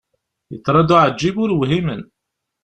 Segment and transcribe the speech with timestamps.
[0.53, 2.01] Yeḍra-d uεeǧǧib ur whimen.